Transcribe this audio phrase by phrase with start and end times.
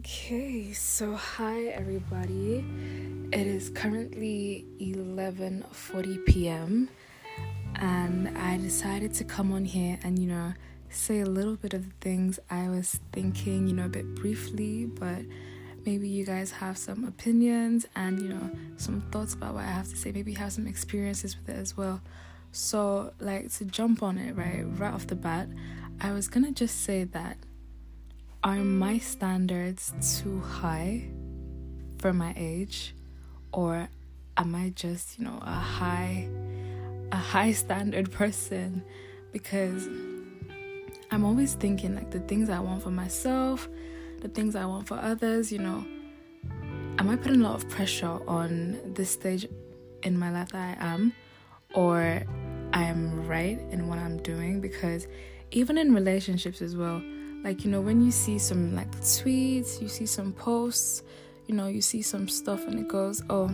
[0.00, 2.64] Okay, so hi everybody.
[3.34, 6.88] It is currently 11:40 p.m.
[7.74, 10.54] and I decided to come on here and you know
[10.88, 14.86] say a little bit of the things I was thinking, you know, a bit briefly,
[14.86, 15.20] but
[15.84, 19.90] maybe you guys have some opinions and you know some thoughts about what I have
[19.90, 20.12] to say.
[20.12, 22.00] Maybe have some experiences with it as well.
[22.52, 25.50] So, like to jump on it right right off the bat,
[26.00, 27.36] I was going to just say that
[28.42, 31.08] are my standards too high
[31.98, 32.94] for my age?
[33.52, 33.88] Or
[34.36, 36.28] am I just, you know, a high
[37.12, 38.82] a high standard person?
[39.32, 39.86] Because
[41.10, 43.68] I'm always thinking like the things I want for myself,
[44.20, 45.84] the things I want for others, you know,
[46.98, 49.46] am I putting a lot of pressure on this stage
[50.02, 51.12] in my life that I am?
[51.74, 52.22] Or
[52.72, 54.60] I am right in what I'm doing?
[54.60, 55.06] Because
[55.50, 57.02] even in relationships as well,
[57.42, 61.02] like, you know, when you see some like tweets, you see some posts,
[61.46, 63.50] you know, you see some stuff and it goes, oh,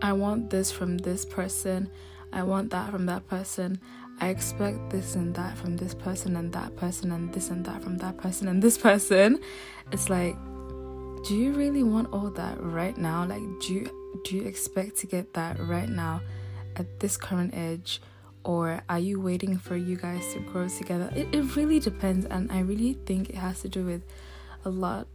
[0.00, 1.90] I want this from this person,
[2.32, 3.80] I want that from that person.
[4.20, 7.82] I expect this and that from this person and that person and this and that
[7.82, 9.40] from that person and this person.
[9.90, 10.36] It's like,
[11.24, 13.24] do you really want all that right now?
[13.24, 16.20] Like, do you do you expect to get that right now
[16.76, 18.00] at this current age?
[18.44, 21.10] Or are you waiting for you guys to grow together?
[21.14, 24.02] It, it really depends, and I really think it has to do with
[24.64, 25.06] a lot.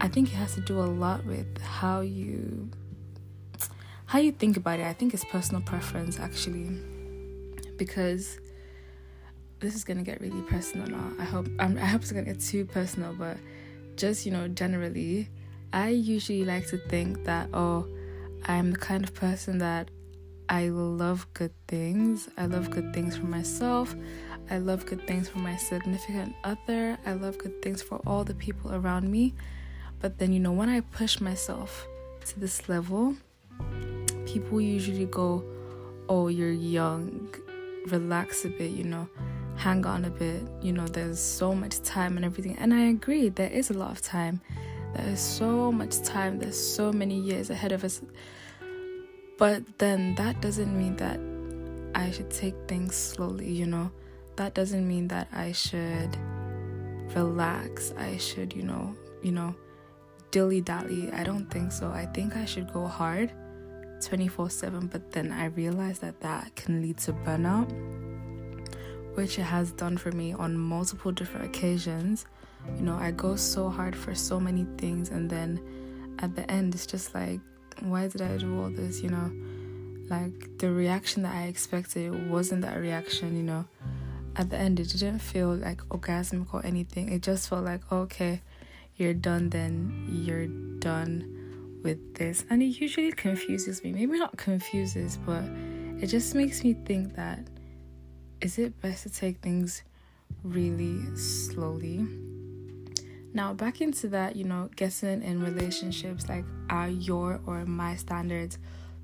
[0.00, 2.70] I think it has to do a lot with how you
[4.06, 4.86] how you think about it.
[4.86, 6.80] I think it's personal preference actually,
[7.76, 8.38] because
[9.60, 11.12] this is gonna get really personal now.
[11.18, 13.36] I hope I'm, I hope it's gonna get too personal, but
[13.96, 15.28] just you know generally,
[15.72, 17.86] I usually like to think that oh,
[18.44, 19.90] I'm the kind of person that
[20.48, 22.28] I love good things.
[22.36, 23.94] I love good things for myself.
[24.50, 26.96] I love good things for my significant other.
[27.04, 29.34] I love good things for all the people around me.
[30.00, 31.88] But then, you know, when I push myself
[32.26, 33.16] to this level,
[34.24, 35.44] people usually go,
[36.08, 37.34] Oh, you're young,
[37.86, 39.08] relax a bit, you know,
[39.56, 42.56] hang on a bit, you know, there's so much time and everything.
[42.58, 44.40] And I agree, there is a lot of time.
[44.94, 48.00] There is so much time, there's so many years ahead of us
[49.38, 51.20] but then that doesn't mean that
[51.94, 53.90] I should take things slowly, you know?
[54.36, 56.16] That doesn't mean that I should
[57.14, 57.92] relax.
[57.96, 59.54] I should, you know, you know,
[60.30, 61.10] dilly dally.
[61.12, 61.88] I don't think so.
[61.88, 63.32] I think I should go hard
[64.00, 67.70] 24 7, but then I realized that that can lead to burnout,
[69.14, 72.26] which it has done for me on multiple different occasions.
[72.76, 75.60] You know, I go so hard for so many things, and then
[76.18, 77.40] at the end, it's just like,
[77.80, 79.02] why did I do all this?
[79.02, 79.30] You know,
[80.08, 83.64] like the reaction that I expected wasn't that reaction, you know.
[84.36, 87.10] At the end, it didn't feel like orgasmic or anything.
[87.10, 88.42] It just felt like, oh, okay,
[88.96, 92.44] you're done, then you're done with this.
[92.50, 93.92] And it usually confuses me.
[93.92, 95.44] Maybe not confuses, but
[96.02, 97.40] it just makes me think that
[98.40, 99.82] is it best to take things
[100.42, 102.06] really slowly?
[103.36, 108.56] Now, back into that, you know, getting in relationships, like, are your or my standards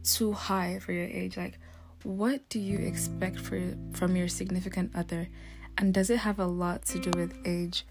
[0.04, 1.36] too high for your age?
[1.36, 1.58] Like,
[2.02, 3.60] what do you expect for
[3.92, 5.28] from your significant other?
[5.76, 7.84] And does it have a lot to do with age?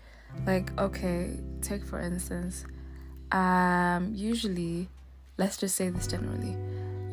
[0.47, 2.65] Like, okay, take for instance,
[3.31, 4.89] um, usually,
[5.37, 6.57] let's just say this generally.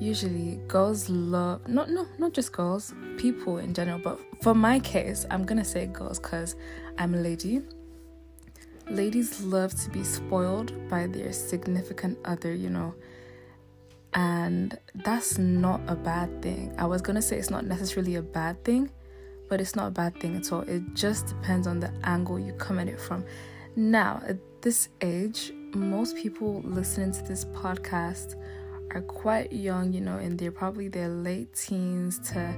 [0.01, 3.99] Usually, girls love not no not just girls, people in general.
[3.99, 6.57] But for my case, I'm gonna say girls because
[6.97, 7.61] I'm a lady
[8.91, 12.95] ladies love to be spoiled by their significant other, you know.
[14.15, 16.75] And that's not a bad thing.
[16.79, 18.91] I was gonna say it's not necessarily a bad thing,
[19.49, 20.63] but it's not a bad thing at all.
[20.63, 23.25] It just depends on the angle you come at it from.
[23.77, 28.35] Now, at this age, most people listening to this podcast
[28.93, 32.55] are quite young, you know, and they're probably their late teens to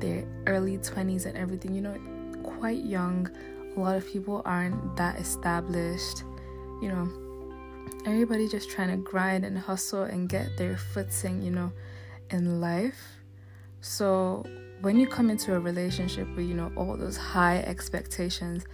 [0.00, 1.96] their early 20s and everything, you know,
[2.42, 3.30] quite young
[3.76, 6.24] a lot of people aren't that established.
[6.80, 11.72] You know, everybody just trying to grind and hustle and get their footing, you know,
[12.30, 13.00] in life.
[13.80, 14.44] So
[14.80, 18.64] when you come into a relationship with, you know, all those high expectations,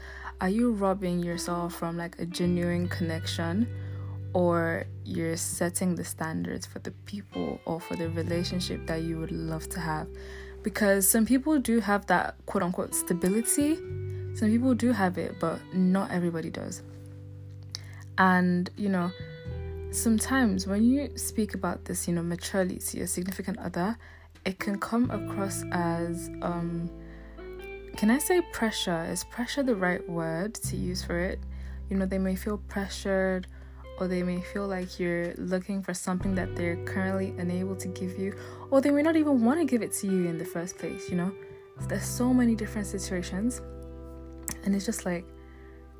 [0.40, 3.68] are you robbing yourself from like a genuine connection?
[4.32, 9.32] Or you're setting the standards for the people or for the relationship that you would
[9.32, 10.08] love to have.
[10.62, 13.78] Because some people do have that quote unquote stability
[14.36, 16.82] some people do have it, but not everybody does.
[18.18, 19.10] And, you know,
[19.90, 23.96] sometimes when you speak about this, you know, maturely to your significant other,
[24.44, 26.90] it can come across as, um,
[27.96, 29.06] can I say pressure?
[29.10, 31.40] Is pressure the right word to use for it?
[31.88, 33.46] You know, they may feel pressured
[33.98, 38.18] or they may feel like you're looking for something that they're currently unable to give
[38.18, 38.36] you,
[38.70, 41.08] or they may not even want to give it to you in the first place,
[41.08, 41.32] you know?
[41.88, 43.62] There's so many different situations,
[44.66, 45.24] and it's just like,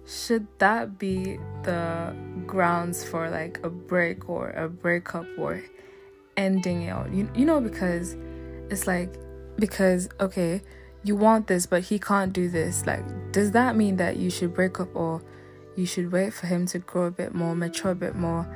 [0.06, 2.14] should that be the
[2.46, 5.62] grounds for like a break or a breakup or
[6.36, 7.12] ending it?
[7.12, 8.16] You, you know, because
[8.68, 9.14] it's like,
[9.56, 10.60] because, okay,
[11.02, 12.84] you want this, but he can't do this.
[12.86, 15.22] Like, does that mean that you should break up or
[15.76, 18.46] you should wait for him to grow a bit more, mature a bit more,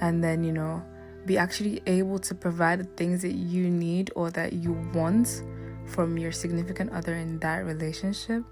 [0.00, 0.82] and then, you know,
[1.26, 5.42] be actually able to provide the things that you need or that you want
[5.86, 8.42] from your significant other in that relationship.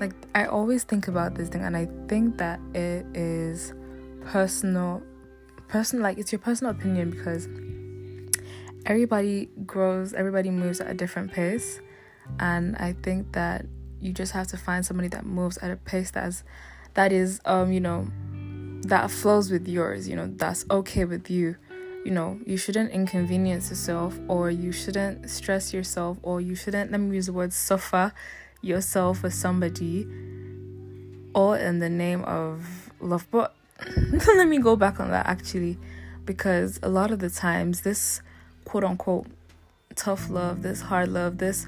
[0.00, 3.74] Like, I always think about this thing, and I think that it is
[4.24, 5.02] personal,
[5.68, 7.46] personal, like, it's your personal opinion because
[8.86, 11.80] everybody grows, everybody moves at a different pace,
[12.38, 13.66] and I think that
[14.00, 16.42] you just have to find somebody that moves at a pace that's
[16.94, 18.08] that is um you know
[18.82, 21.56] that flows with yours you know that's okay with you.
[22.04, 26.98] You know you shouldn't inconvenience yourself or you shouldn't stress yourself or you shouldn't let
[26.98, 28.12] me use the word suffer
[28.62, 30.06] yourself with somebody
[31.34, 33.54] all in the name of love but
[34.12, 35.78] let me go back on that actually
[36.24, 38.20] because a lot of the times this
[38.64, 39.26] quote unquote
[39.94, 41.66] tough love this hard love this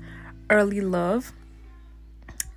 [0.50, 1.32] early love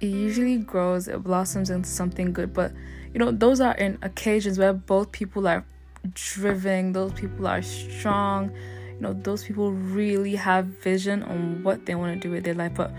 [0.02, 2.54] it usually grows, it blossoms into something good.
[2.54, 2.74] But
[3.14, 5.66] you know, those are in occasions where both people are
[6.14, 8.52] driven, those people are strong,
[8.96, 12.54] you know, those people really have vision on what they want to do with their
[12.54, 12.74] life.
[12.76, 12.92] But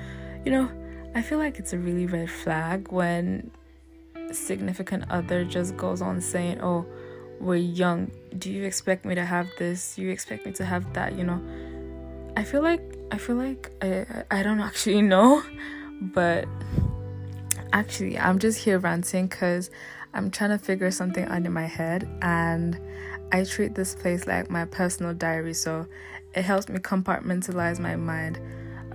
[0.45, 0.71] you know,
[1.17, 3.51] I feel like it's a really red flag when
[4.33, 6.85] significant other just goes on saying, Oh,
[7.41, 8.11] we're young.
[8.37, 9.97] Do you expect me to have this?
[9.97, 11.17] Do you expect me to have that?
[11.17, 11.43] You know,
[12.37, 15.43] I feel like I feel like I I don't actually know,
[16.03, 16.45] but
[17.73, 19.71] actually, I'm just here ranting because
[20.13, 22.79] I'm trying to figure something out in my head, and
[23.33, 25.87] I treat this place like my personal diary, so
[26.35, 28.39] it helps me compartmentalize my mind.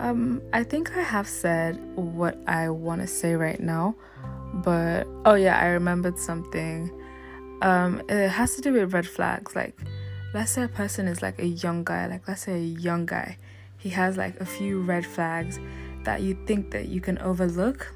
[0.02, 3.94] Um, I think I have said what I want to say right now,
[4.56, 6.92] but oh yeah, I remembered something.
[7.62, 9.56] Um, it has to do with red flags.
[9.56, 9.80] Like,
[10.34, 13.38] let's say a person is like a young guy, like let's say a young guy,
[13.78, 15.60] he has like a few red flags
[16.04, 17.94] that you think that you can overlook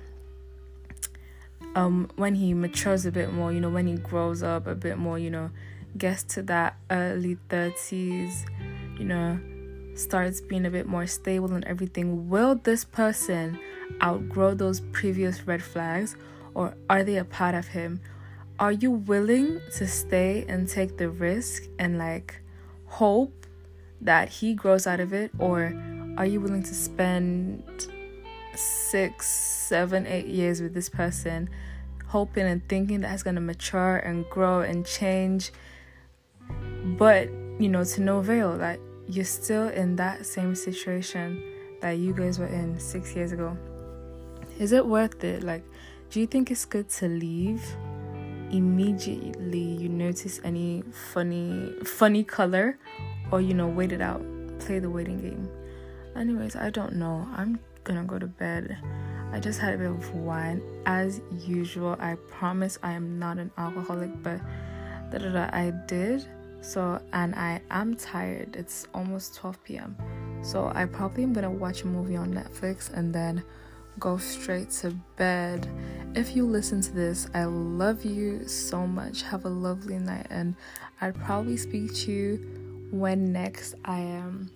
[1.73, 4.99] um, when he matures a bit more, you know, when he grows up a bit
[4.99, 5.49] more, you know,
[5.97, 8.45] gets to that early 30s,
[8.99, 9.39] you know,
[9.95, 13.59] starts being a bit more stable and everything, will this person
[14.01, 16.15] outgrow those previous red flags
[16.53, 18.01] or are they a part of him?
[18.59, 22.41] Are you willing to stay and take the risk and like
[22.85, 23.45] hope
[24.01, 25.73] that he grows out of it or
[26.17, 27.87] are you willing to spend
[28.55, 31.49] six, seven, eight years with this person,
[32.07, 35.51] hoping and thinking that it's gonna mature and grow and change.
[36.97, 41.41] But you know, to no avail that you're still in that same situation
[41.81, 43.57] that you guys were in six years ago.
[44.59, 45.43] Is it worth it?
[45.43, 45.63] Like,
[46.09, 47.63] do you think it's good to leave
[48.51, 52.77] immediately you notice any funny funny color
[53.31, 54.21] or you know wait it out
[54.59, 55.49] play the waiting game
[56.15, 58.77] anyways i don't know i'm gonna go to bed.
[59.31, 61.95] I just had a bit of wine as usual.
[61.99, 64.41] I promise I am not an alcoholic, but
[65.11, 66.27] da da da I did.
[66.61, 68.55] So and I am tired.
[68.55, 69.97] It's almost 12 p.m.
[70.41, 73.43] So I probably am gonna watch a movie on Netflix and then
[73.99, 75.67] go straight to bed.
[76.15, 79.21] If you listen to this, I love you so much.
[79.23, 80.55] Have a lovely night, and
[81.01, 84.51] I'd probably speak to you when next I am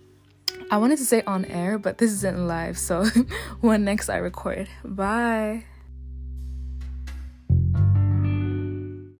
[0.70, 3.04] I wanted to say on air, but this isn't live, so
[3.60, 4.68] when next I record.
[4.84, 5.64] Bye.